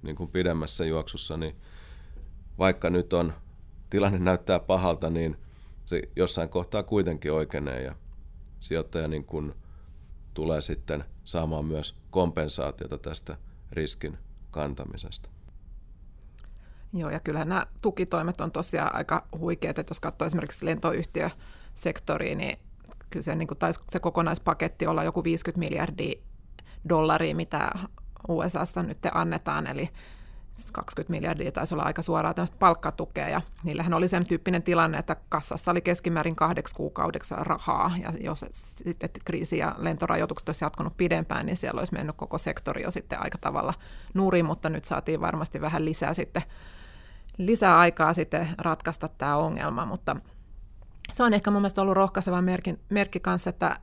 niin 0.01 0.15
kuin 0.15 0.29
pidemmässä 0.29 0.85
juoksussa, 0.85 1.37
niin 1.37 1.55
vaikka 2.59 2.89
nyt 2.89 3.13
on, 3.13 3.33
tilanne 3.89 4.19
näyttää 4.19 4.59
pahalta, 4.59 5.09
niin 5.09 5.37
se 5.85 6.01
jossain 6.15 6.49
kohtaa 6.49 6.83
kuitenkin 6.83 7.31
oikeenee 7.31 7.83
ja 7.83 7.95
sijoittaja 8.59 9.07
niin 9.07 9.25
kuin 9.25 9.53
tulee 10.33 10.61
sitten 10.61 11.03
saamaan 11.23 11.65
myös 11.65 11.95
kompensaatiota 12.09 12.97
tästä 12.97 13.37
riskin 13.71 14.17
kantamisesta. 14.51 15.36
Joo, 16.93 17.09
ja 17.09 17.19
kyllähän 17.19 17.49
nämä 17.49 17.67
tukitoimet 17.81 18.41
on 18.41 18.51
tosiaan 18.51 18.95
aika 18.95 19.27
huikeat, 19.39 19.79
että 19.79 19.91
jos 19.91 19.99
katsoo 19.99 20.25
esimerkiksi 20.25 20.65
lentoyhtiösektoria, 20.65 22.35
niin 22.35 22.59
kyllä 23.09 23.23
se, 23.23 23.35
niin 23.35 23.47
kuin 23.47 23.57
taisi 23.57 23.79
se 23.91 23.99
kokonaispaketti 23.99 24.87
olla 24.87 25.03
joku 25.03 25.23
50 25.23 25.59
miljardia 25.59 26.21
dollaria, 26.89 27.35
mitä 27.35 27.71
USAssa 28.27 28.83
nyt 28.83 28.97
annetaan, 29.13 29.67
eli 29.67 29.89
20 30.73 31.11
miljardia 31.11 31.51
taisi 31.51 31.75
olla 31.75 31.83
aika 31.83 32.01
suoraa 32.01 32.33
tämmöistä 32.33 32.57
palkkatukea, 32.59 33.29
ja 33.29 33.41
niillähän 33.63 33.93
oli 33.93 34.07
sen 34.07 34.27
tyyppinen 34.27 34.63
tilanne, 34.63 34.97
että 34.97 35.15
kassassa 35.29 35.71
oli 35.71 35.81
keskimäärin 35.81 36.35
kahdeksi 36.35 36.75
kuukaudeksi 36.75 37.35
rahaa, 37.37 37.91
ja 38.01 38.13
jos 38.19 38.45
sitten 38.51 39.09
kriisi 39.25 39.57
ja 39.57 39.75
lentorajoitukset 39.77 40.49
olisi 40.49 40.65
jatkunut 40.65 40.97
pidempään, 40.97 41.45
niin 41.45 41.57
siellä 41.57 41.79
olisi 41.79 41.93
mennyt 41.93 42.15
koko 42.15 42.37
sektori 42.37 42.83
jo 42.83 42.91
sitten 42.91 43.23
aika 43.23 43.37
tavalla 43.37 43.73
nurin, 44.13 44.45
mutta 44.45 44.69
nyt 44.69 44.85
saatiin 44.85 45.21
varmasti 45.21 45.61
vähän 45.61 45.85
lisää 45.85 46.13
sitten 46.13 46.43
lisää 47.37 47.79
aikaa 47.79 48.13
sitten 48.13 48.47
ratkaista 48.57 49.07
tämä 49.07 49.37
ongelma, 49.37 49.85
mutta 49.85 50.15
se 51.11 51.23
on 51.23 51.33
ehkä 51.33 51.51
mun 51.51 51.61
mielestä 51.61 51.81
ollut 51.81 51.95
rohkaiseva 51.95 52.41
merkki, 52.41 52.75
merkki 52.89 53.19
kanssa, 53.19 53.49
että 53.49 53.79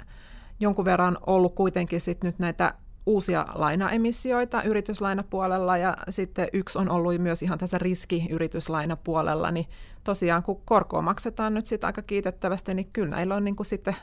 jonkun 0.60 0.84
verran 0.84 1.18
ollut 1.26 1.54
kuitenkin 1.54 2.00
sit 2.00 2.24
nyt 2.24 2.38
näitä 2.38 2.74
uusia 3.06 3.46
lainaemissioita 3.54 4.62
yrityslainapuolella 4.62 5.76
ja 5.76 5.96
sitten 6.08 6.48
yksi 6.52 6.78
on 6.78 6.90
ollut 6.90 7.18
myös 7.18 7.42
ihan 7.42 7.58
tässä 7.58 7.78
riskiyrityslainapuolella, 7.78 9.50
niin 9.50 9.66
tosiaan 10.04 10.42
kun 10.42 10.62
korkoa 10.64 11.02
maksetaan 11.02 11.54
nyt 11.54 11.66
sitten 11.66 11.86
aika 11.86 12.02
kiitettävästi, 12.02 12.74
niin 12.74 12.90
kyllä 12.92 13.16
näillä 13.16 13.34
on 13.34 13.44
niin 13.44 13.56
kuin 13.56 13.66
sitten 13.66 13.96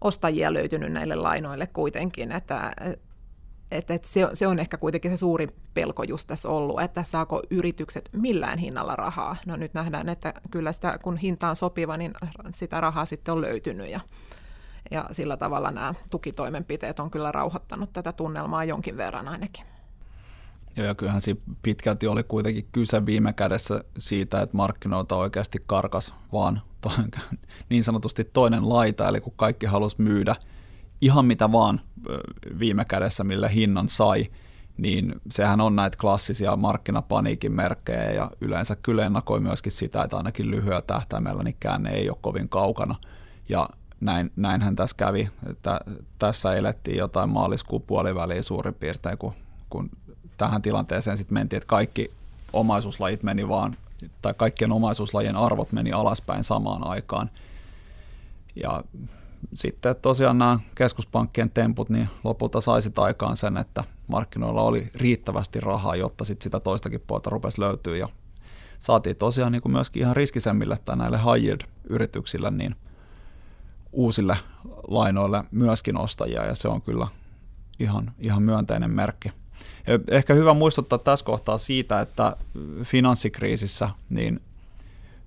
ostajia 0.00 0.52
löytynyt 0.52 0.92
näille 0.92 1.14
lainoille 1.14 1.66
kuitenkin, 1.66 2.32
että 2.32 2.72
et, 3.70 3.90
et 3.90 4.04
se, 4.04 4.28
se 4.34 4.46
on 4.46 4.58
ehkä 4.58 4.78
kuitenkin 4.78 5.10
se 5.10 5.16
suurin 5.16 5.52
pelko 5.74 6.02
just 6.02 6.26
tässä 6.26 6.48
ollut, 6.48 6.80
että 6.80 7.02
saako 7.02 7.42
yritykset 7.50 8.08
millään 8.12 8.58
hinnalla 8.58 8.96
rahaa. 8.96 9.36
No 9.46 9.56
nyt 9.56 9.74
nähdään, 9.74 10.08
että 10.08 10.34
kyllä 10.50 10.72
sitä, 10.72 10.98
kun 11.02 11.16
hinta 11.16 11.48
on 11.48 11.56
sopiva, 11.56 11.96
niin 11.96 12.14
sitä 12.54 12.80
rahaa 12.80 13.04
sitten 13.04 13.34
on 13.34 13.40
löytynyt 13.40 13.90
ja 13.90 14.00
ja 14.90 15.08
sillä 15.10 15.36
tavalla 15.36 15.70
nämä 15.70 15.94
tukitoimenpiteet 16.10 17.00
on 17.00 17.10
kyllä 17.10 17.32
rauhoittanut 17.32 17.92
tätä 17.92 18.12
tunnelmaa 18.12 18.64
jonkin 18.64 18.96
verran 18.96 19.28
ainakin. 19.28 19.64
Joo, 20.76 20.86
ja 20.86 20.94
kyllähän 20.94 21.20
siinä 21.20 21.40
pitkälti 21.62 22.06
oli 22.06 22.22
kuitenkin 22.22 22.68
kyse 22.72 23.06
viime 23.06 23.32
kädessä 23.32 23.84
siitä, 23.98 24.40
että 24.40 24.56
markkinoilta 24.56 25.16
oikeasti 25.16 25.62
karkas 25.66 26.14
vaan 26.32 26.60
to, 26.80 26.92
niin 27.70 27.84
sanotusti 27.84 28.24
toinen 28.24 28.68
laita, 28.68 29.08
eli 29.08 29.20
kun 29.20 29.32
kaikki 29.36 29.66
halusi 29.66 29.96
myydä 29.98 30.36
ihan 31.00 31.24
mitä 31.24 31.52
vaan 31.52 31.80
viime 32.58 32.84
kädessä, 32.84 33.24
millä 33.24 33.48
hinnan 33.48 33.88
sai, 33.88 34.26
niin 34.76 35.14
sehän 35.30 35.60
on 35.60 35.76
näitä 35.76 35.98
klassisia 36.00 36.56
markkinapaniikin 36.56 37.52
merkkejä, 37.52 38.10
ja 38.10 38.30
yleensä 38.40 38.76
kyllä 38.76 39.06
ennakoi 39.06 39.40
myöskin 39.40 39.72
sitä, 39.72 40.02
että 40.02 40.16
ainakin 40.16 40.50
lyhyellä 40.50 40.82
tähtäimellä 40.82 41.42
niin 41.42 41.56
käänne 41.60 41.90
ei 41.90 42.10
ole 42.10 42.18
kovin 42.20 42.48
kaukana, 42.48 42.94
ja 43.48 43.68
näin, 44.00 44.32
näinhän 44.36 44.76
tässä 44.76 44.96
kävi, 44.96 45.28
että 45.50 45.80
tässä 46.18 46.54
elettiin 46.54 46.96
jotain 46.96 47.30
maaliskuun 47.30 47.82
puoliväliä 47.82 48.42
suurin 48.42 48.74
piirtein, 48.74 49.18
kun, 49.18 49.32
kun 49.70 49.90
tähän 50.36 50.62
tilanteeseen 50.62 51.16
sitten 51.16 51.34
mentiin, 51.34 51.58
että 51.58 51.66
kaikki 51.66 52.10
omaisuuslajit 52.52 53.22
meni 53.22 53.48
vaan, 53.48 53.76
tai 54.22 54.34
kaikkien 54.34 54.72
omaisuuslajien 54.72 55.36
arvot 55.36 55.72
meni 55.72 55.92
alaspäin 55.92 56.44
samaan 56.44 56.86
aikaan. 56.86 57.30
Ja 58.62 58.84
sitten 59.54 59.96
tosiaan 60.02 60.38
nämä 60.38 60.58
keskuspankkien 60.74 61.50
temput 61.50 61.90
niin 61.90 62.08
lopulta 62.24 62.60
saisit 62.60 62.98
aikaan 62.98 63.36
sen, 63.36 63.56
että 63.56 63.84
markkinoilla 64.06 64.62
oli 64.62 64.90
riittävästi 64.94 65.60
rahaa, 65.60 65.96
jotta 65.96 66.24
sit 66.24 66.42
sitä 66.42 66.60
toistakin 66.60 67.02
puolta 67.06 67.30
rupesi 67.30 67.60
löytyä 67.60 67.96
ja 67.96 68.08
saatiin 68.78 69.16
tosiaan 69.16 69.52
niin 69.52 69.62
kuin 69.62 69.72
myöskin 69.72 70.02
ihan 70.02 70.16
riskisemmille 70.16 70.78
tai 70.84 70.96
näille 70.96 71.18
high 71.18 71.64
yrityksille 71.84 72.50
niin 72.50 72.76
uusille 73.92 74.36
lainoille 74.88 75.44
myöskin 75.50 75.96
ostajia 75.96 76.44
ja 76.44 76.54
se 76.54 76.68
on 76.68 76.82
kyllä 76.82 77.08
ihan, 77.78 78.12
ihan 78.18 78.42
myönteinen 78.42 78.90
merkki. 78.90 79.32
Ja 79.86 79.98
ehkä 80.10 80.34
hyvä 80.34 80.54
muistuttaa 80.54 80.98
tässä 80.98 81.26
kohtaa 81.26 81.58
siitä, 81.58 82.00
että 82.00 82.36
finanssikriisissä 82.82 83.90
niin 84.10 84.40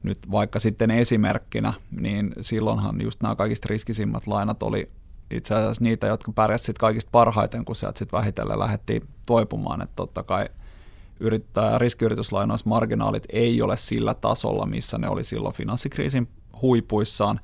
nyt 0.03 0.31
vaikka 0.31 0.59
sitten 0.59 0.91
esimerkkinä, 0.91 1.73
niin 1.91 2.33
silloinhan 2.41 3.01
just 3.01 3.21
nämä 3.21 3.35
kaikista 3.35 3.67
riskisimmät 3.69 4.27
lainat 4.27 4.63
oli 4.63 4.89
itse 5.31 5.55
asiassa 5.55 5.83
niitä, 5.83 6.07
jotka 6.07 6.31
pärjäsivät 6.31 6.77
kaikista 6.77 7.09
parhaiten, 7.11 7.65
kun 7.65 7.75
sieltä 7.75 7.99
sitten 7.99 8.17
vähitellen 8.17 8.59
lähdettiin 8.59 9.07
toipumaan, 9.27 9.81
että 9.81 9.95
totta 9.95 10.23
kai 10.23 10.49
yrittää, 11.19 11.77
riskiyrityslainoissa 11.77 12.69
marginaalit 12.69 13.23
ei 13.29 13.61
ole 13.61 13.77
sillä 13.77 14.13
tasolla, 14.13 14.65
missä 14.65 14.97
ne 14.97 15.09
oli 15.09 15.23
silloin 15.23 15.55
finanssikriisin 15.55 16.27
huipuissaan, 16.61 17.39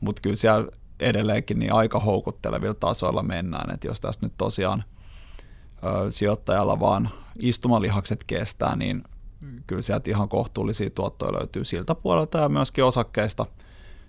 mutta 0.00 0.22
kyllä 0.22 0.36
siellä 0.36 0.70
edelleenkin 1.00 1.58
niin 1.58 1.72
aika 1.72 2.00
houkuttelevilla 2.00 2.74
tasoilla 2.74 3.22
mennään, 3.22 3.74
että 3.74 3.86
jos 3.86 4.00
tästä 4.00 4.26
nyt 4.26 4.34
tosiaan 4.36 4.84
ö, 5.84 6.10
sijoittajalla 6.10 6.80
vaan 6.80 7.10
istumalihakset 7.38 8.24
kestää, 8.26 8.76
niin 8.76 9.02
kyllä 9.66 9.82
sieltä 9.82 10.10
ihan 10.10 10.28
kohtuullisia 10.28 10.90
tuottoja 10.90 11.32
löytyy 11.32 11.64
siltä 11.64 11.94
puolelta 11.94 12.38
ja 12.38 12.48
myöskin 12.48 12.84
osakkeista 12.84 13.46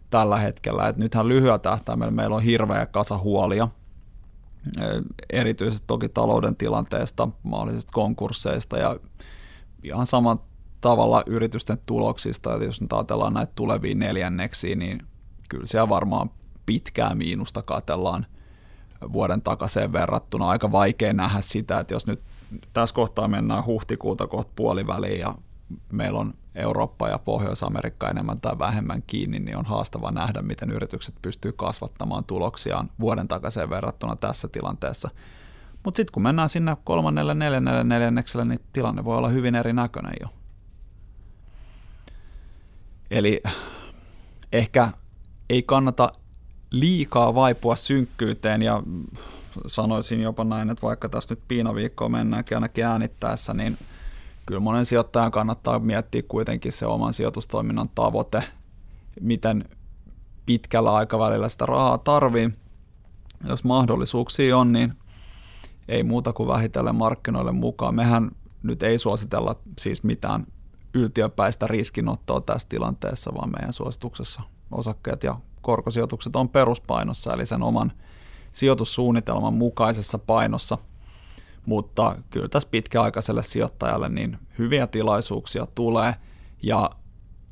tällä 0.09 0.38
hetkellä. 0.38 0.88
Et 0.88 0.97
nythän 0.97 1.27
lyhyellä 1.27 1.59
tähtäimellä 1.59 2.11
meillä 2.11 2.35
on 2.35 2.43
hirveä 2.43 2.85
kasa 2.85 3.17
huolia, 3.17 3.67
erityisesti 5.29 5.88
toki 5.88 6.09
talouden 6.09 6.55
tilanteesta, 6.55 7.27
mahdollisista 7.43 7.91
konkursseista 7.91 8.77
ja 8.77 9.00
ihan 9.83 10.05
saman 10.05 10.39
tavalla 10.81 11.23
yritysten 11.25 11.77
tuloksista, 11.85 12.53
että 12.53 12.65
jos 12.65 12.81
nyt 12.81 12.93
ajatellaan 12.93 13.33
näitä 13.33 13.53
tulevia 13.55 13.95
neljänneksiä, 13.95 14.75
niin 14.75 15.00
kyllä 15.50 15.65
siellä 15.65 15.89
varmaan 15.89 16.29
pitkää 16.65 17.15
miinusta 17.15 17.61
katellaan 17.61 18.25
vuoden 19.13 19.41
takaisin 19.41 19.93
verrattuna. 19.93 20.50
Aika 20.50 20.71
vaikea 20.71 21.13
nähdä 21.13 21.41
sitä, 21.41 21.79
että 21.79 21.93
jos 21.93 22.07
nyt 22.07 22.21
tässä 22.74 22.96
kohtaa 22.96 23.27
mennään 23.27 23.65
huhtikuuta 23.65 24.27
kohta 24.27 24.51
puoliväliin 24.55 25.20
ja 25.20 25.36
meillä 25.91 26.20
on 26.20 26.34
Eurooppa 26.55 27.10
ja 27.10 27.20
Pohjois-Amerikka 27.20 28.10
enemmän 28.10 28.41
tai 28.41 28.60
vähemmän 28.60 29.03
kiinni, 29.08 29.39
niin 29.39 29.58
on 29.58 29.65
haastava 29.65 30.12
nähdä, 30.12 30.41
miten 30.41 30.72
yritykset 30.72 31.15
pystyy 31.22 31.51
kasvattamaan 31.51 32.24
tuloksiaan 32.24 32.89
vuoden 33.00 33.27
takaisin 33.27 33.70
verrattuna 33.70 34.15
tässä 34.15 34.48
tilanteessa. 34.48 35.10
Mutta 35.84 35.98
sitten 35.98 36.13
kun 36.13 36.24
mennään 36.24 36.50
sinne 36.50 36.77
kolmannelle, 36.84 37.34
neljännelle, 37.34 37.84
neljännekselle, 37.84 38.46
niin 38.46 38.60
tilanne 38.74 39.05
voi 39.05 39.17
olla 39.17 39.29
hyvin 39.29 39.55
erinäköinen 39.55 40.13
jo. 40.22 40.27
Eli 43.12 43.41
ehkä 44.51 44.91
ei 45.50 45.63
kannata 45.63 46.12
liikaa 46.72 47.36
vaipua 47.36 47.75
synkkyyteen 47.75 48.62
ja 48.62 48.84
sanoisin 49.67 50.22
jopa 50.22 50.43
näin, 50.43 50.70
että 50.70 50.88
vaikka 50.88 51.10
tässä 51.10 51.34
nyt 51.34 51.43
piinaviikkoa 51.48 52.10
mennäänkin 52.10 52.58
ainakin 52.58 52.86
äänittäessä, 52.86 53.53
niin 53.53 53.77
kyllä 54.46 54.60
monen 54.60 54.86
sijoittajan 54.86 55.31
kannattaa 55.31 55.79
miettiä 55.79 56.24
kuitenkin 56.27 56.72
se 56.72 56.86
oman 56.86 57.13
sijoitustoiminnan 57.13 57.89
tavoite, 57.96 58.43
miten 59.22 59.66
pitkällä 60.46 60.94
aikavälillä 60.94 61.50
sitä 61.50 61.66
rahaa 61.66 61.98
tarvii. 61.98 62.50
Jos 63.48 63.64
mahdollisuuksia 63.64 64.57
on, 64.57 64.72
niin 64.72 64.94
ei 65.87 66.03
muuta 66.03 66.33
kuin 66.33 66.48
vähitellen 66.48 66.96
markkinoille 66.96 67.51
mukaan. 67.51 67.96
Mehän 67.96 68.31
nyt 68.64 68.83
ei 68.83 68.98
suositella 68.98 69.55
siis 69.79 70.03
mitään 70.03 70.48
yltiöpäistä 70.94 71.68
riskinottoa 71.68 72.42
tässä 72.42 72.68
tilanteessa, 72.70 73.31
vaan 73.33 73.51
meidän 73.51 73.74
suosituksessa 73.74 74.42
osakkeet 74.72 75.24
ja 75.24 75.40
korkosijoitukset 75.61 76.35
on 76.35 76.50
peruspainossa, 76.50 77.33
eli 77.33 77.46
sen 77.46 77.64
oman 77.64 77.92
sijoitussuunnitelman 78.51 79.53
mukaisessa 79.53 80.18
painossa, 80.18 80.77
mutta 81.66 82.16
kyllä 82.29 82.48
tässä 82.48 82.70
pitkäaikaiselle 82.72 83.44
sijoittajalle 83.44 84.09
niin 84.09 84.37
hyviä 84.57 84.87
tilaisuuksia 84.87 85.66
tulee 85.75 86.16
ja 86.64 86.90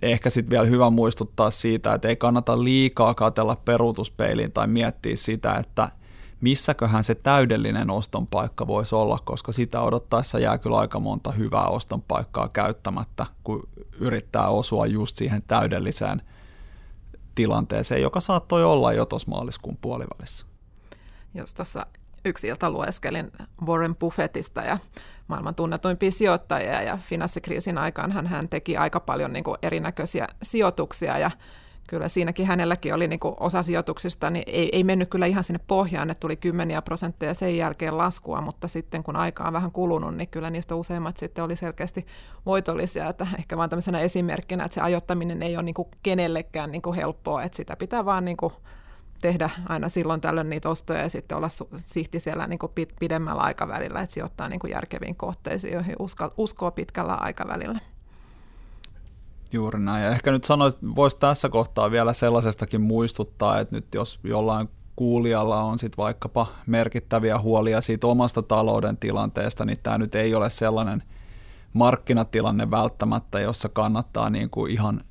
ehkä 0.02 0.30
sitten 0.30 0.50
vielä 0.50 0.66
hyvä 0.66 0.90
muistuttaa 0.90 1.52
siitä, 1.52 1.94
että 1.94 2.08
ei 2.08 2.16
kannata 2.16 2.64
liikaa 2.64 3.14
katella 3.14 3.56
peruutuspeiliin 3.56 4.52
tai 4.52 4.68
miettiä 4.68 5.16
sitä, 5.16 5.54
että 5.54 5.90
missäköhän 6.42 7.04
se 7.04 7.16
täydellinen 7.16 7.90
oston 7.90 8.28
paikka 8.28 8.68
voisi 8.68 8.96
olla, 8.96 9.20
koska 9.26 9.52
sitä 9.52 9.82
odottaessa 9.82 10.40
jää 10.40 10.58
kyllä 10.58 10.78
aika 10.78 11.00
monta 11.00 11.32
hyvää 11.32 11.68
oston 11.68 12.02
paikkaa 12.02 12.50
käyttämättä, 12.50 13.26
kun 13.44 13.68
yrittää 14.00 14.48
osua 14.48 14.86
just 14.86 15.18
siihen 15.18 15.44
täydelliseen 15.48 16.22
tilanteeseen, 17.36 18.02
joka 18.02 18.20
saattoi 18.20 18.64
olla 18.64 18.94
jo 18.94 19.06
tuossa 19.06 19.30
maaliskuun 19.30 19.78
puolivälissä. 19.82 20.49
Jos 21.34 21.54
tuossa 21.54 21.86
yksi 22.26 22.48
ilta 22.48 22.70
lueskelin 22.70 23.32
Warren 23.65 23.96
Buffettista 23.96 24.62
ja 24.62 24.78
maailman 25.28 25.56
tunnetuimpia 25.56 26.12
sijoittajia 26.12 26.82
ja 26.82 26.98
finanssikriisin 26.98 27.78
aikaan 27.78 28.12
hän, 28.12 28.28
hän 28.28 28.50
teki 28.50 28.78
aika 28.78 29.00
paljon 29.00 29.34
niin 29.34 29.44
kuin 29.44 29.58
erinäköisiä 29.62 30.28
sijoituksia 30.44 31.18
ja 31.18 31.32
kyllä 31.89 32.10
siinäkin 32.10 32.48
hänelläkin 32.48 32.94
oli 32.94 33.08
niin 33.08 33.20
kuin 33.20 33.36
osa 33.39 33.63
sijoituksista, 33.63 34.30
niin 34.30 34.44
ei, 34.48 34.70
ei 34.72 34.84
mennyt 34.84 35.10
kyllä 35.10 35.26
ihan 35.26 35.44
sinne 35.44 35.60
pohjaan, 35.68 36.10
että 36.10 36.20
tuli 36.20 36.36
kymmeniä 36.36 36.82
prosentteja 36.82 37.34
sen 37.34 37.58
jälkeen 37.58 37.98
laskua, 37.98 38.42
mutta 38.42 38.68
sitten 38.68 39.04
kun 39.04 39.15
aika 39.15 39.44
on 39.44 39.54
vähän 39.54 39.72
kulunut, 39.72 40.15
niin 40.15 40.28
kyllä 40.28 40.50
niistä 40.50 40.76
useimmat 40.76 41.18
sitten 41.18 41.44
oli 41.44 41.56
selkeästi 41.56 42.06
voitollisia, 42.46 43.10
että 43.10 43.28
ehkä 43.39 43.58
vaan 43.58 43.70
tämmöisenä 43.70 44.00
esimerkkinä, 44.00 44.65
että 44.65 44.76
se 44.76 44.82
ajoittaminen 44.82 45.44
ei 45.44 45.56
ole 45.56 45.63
niin 45.63 45.74
kuin 45.74 45.88
kenellekään 46.04 46.72
niin 46.72 46.82
kuin 46.82 46.96
helppoa, 46.96 47.44
että 47.44 47.56
sitä 47.56 47.76
pitää 47.76 48.06
vaan 48.06 48.26
niin 48.26 48.38
kuin 48.38 48.54
tehdä 49.22 49.50
aina 49.70 49.90
silloin 49.90 50.22
tällöin 50.22 50.50
niitä 50.50 50.70
ostoja 50.70 51.02
ja 51.02 51.10
sitten 51.10 51.38
olla 51.38 51.50
sihti 51.76 52.20
siellä 52.20 52.48
niin 52.48 52.60
kuin 52.60 52.72
pidemmällä 53.00 53.42
aikavälillä, 53.42 54.02
että 54.02 54.14
sijoittaa 54.14 54.50
niin 54.50 54.60
kuin 54.60 54.72
järkeviin 54.72 55.16
kohteisiin, 55.16 55.74
joihin 55.74 55.96
uskoo 56.38 56.72
pitkällä 56.72 57.14
aikavälillä. 57.14 57.80
Juuri 59.52 59.80
näin. 59.80 60.04
Ja 60.04 60.12
ehkä 60.12 60.32
nyt 60.32 60.44
sanoit, 60.44 60.78
voisi 60.96 61.18
tässä 61.18 61.50
kohtaa 61.50 61.92
vielä 61.92 62.14
sellaisestakin 62.14 62.82
muistuttaa, 62.82 63.60
että 63.60 63.76
nyt 63.76 63.86
jos 63.94 64.20
jollain 64.24 64.70
kuulijalla 64.96 65.64
on 65.64 65.80
sitten 65.80 66.04
vaikkapa 66.04 66.48
merkittäviä 66.68 67.40
huolia 67.40 67.82
siitä 67.82 68.08
omasta 68.08 68.42
talouden 68.42 68.98
tilanteesta, 68.98 69.66
niin 69.66 69.78
tämä 69.84 69.98
nyt 69.98 70.16
ei 70.16 70.36
ole 70.36 70.50
sellainen 70.50 71.04
markkinatilanne 71.74 72.72
välttämättä, 72.72 73.40
jossa 73.40 73.70
kannattaa 73.70 74.30
niin 74.30 74.50
kuin 74.50 74.72
ihan 74.72 75.02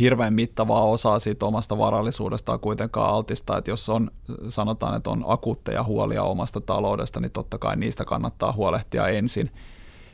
hirveän 0.00 0.34
mittavaa 0.34 0.82
osaa 0.82 1.18
siitä 1.18 1.46
omasta 1.46 1.78
varallisuudestaan 1.78 2.60
kuitenkaan 2.60 3.10
altista, 3.10 3.58
että 3.58 3.70
jos 3.70 3.88
on, 3.88 4.10
sanotaan, 4.48 4.96
että 4.96 5.10
on 5.10 5.24
akuutteja 5.26 5.84
huolia 5.84 6.22
omasta 6.22 6.60
taloudesta, 6.60 7.20
niin 7.20 7.32
totta 7.32 7.58
kai 7.58 7.76
niistä 7.76 8.04
kannattaa 8.04 8.52
huolehtia 8.52 9.08
ensin 9.08 9.50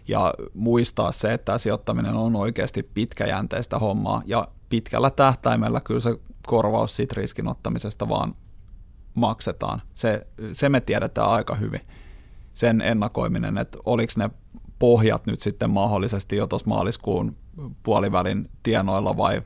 ja 0.09 0.35
muistaa 0.55 1.13
se, 1.13 1.33
että 1.33 1.59
sijoittaminen 1.59 2.15
on 2.15 2.37
oikeasti 2.37 2.83
pitkäjänteistä 2.83 3.79
hommaa 3.79 4.23
ja 4.27 4.49
pitkällä 4.69 5.11
tähtäimellä 5.11 5.81
kyllä 5.81 6.01
se 6.01 6.19
korvaus 6.47 6.97
siitä 6.97 7.15
riskin 7.17 7.49
ottamisesta 7.49 8.09
vaan 8.09 8.35
maksetaan. 9.15 9.83
Se, 9.95 10.27
se 10.53 10.69
me 10.69 10.81
tiedetään 10.81 11.29
aika 11.29 11.55
hyvin. 11.55 11.81
Sen 12.55 12.81
ennakoiminen, 12.81 13.59
että 13.59 13.79
oliko 13.85 14.13
ne 14.17 14.31
pohjat 14.79 15.27
nyt 15.27 15.41
sitten 15.41 15.71
mahdollisesti 15.71 16.37
jo 16.37 16.47
tuossa 16.47 16.69
maaliskuun 16.69 17.37
puolivälin 17.83 18.51
tienoilla 18.63 19.17
vai 19.17 19.43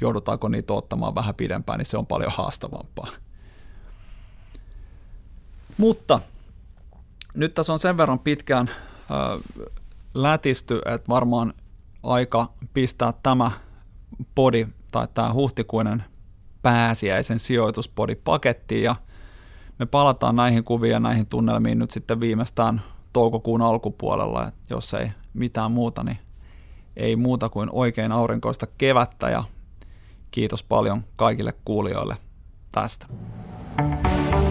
joudutaanko 0.00 0.48
niitä 0.48 0.72
ottamaan 0.72 1.14
vähän 1.14 1.34
pidempään, 1.34 1.78
niin 1.78 1.86
se 1.86 1.98
on 1.98 2.06
paljon 2.06 2.32
haastavampaa. 2.32 3.08
Mutta 5.76 6.20
nyt 7.34 7.54
tässä 7.54 7.72
on 7.72 7.78
sen 7.78 7.96
verran 7.96 8.18
pitkään 8.18 8.70
äh, 8.70 9.66
lätisty, 10.14 10.80
että 10.86 11.08
varmaan 11.08 11.52
aika 12.02 12.48
pistää 12.74 13.12
tämä 13.22 13.50
podi 14.34 14.66
tai 14.90 15.08
tämä 15.14 15.32
huhtikuinen 15.32 16.04
pääsiäisen 16.62 17.38
sijoituspodi 17.38 18.14
pakettiin 18.14 18.82
ja 18.82 18.96
me 19.78 19.86
palataan 19.86 20.36
näihin 20.36 20.64
kuviin 20.64 20.92
ja 20.92 21.00
näihin 21.00 21.26
tunnelmiin 21.26 21.78
nyt 21.78 21.90
sitten 21.90 22.20
viimeistään 22.20 22.82
toukokuun 23.12 23.62
alkupuolella, 23.62 24.52
jos 24.70 24.94
ei 24.94 25.10
mitään 25.34 25.72
muuta, 25.72 26.04
niin 26.04 26.18
ei 26.96 27.16
muuta 27.16 27.48
kuin 27.48 27.68
oikein 27.72 28.12
aurinkoista 28.12 28.66
kevättä 28.78 29.30
ja 29.30 29.44
kiitos 30.36 30.62
paljon 30.62 31.04
kaikille 31.16 31.54
kuulijoille 31.64 32.16
tästä. 32.72 33.06
thank 33.76 34.34
you 34.34 34.45